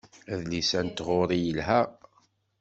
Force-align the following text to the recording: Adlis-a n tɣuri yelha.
Adlis-a 0.33 0.79
n 0.85 0.87
tɣuri 0.89 1.37
yelha. 1.43 1.81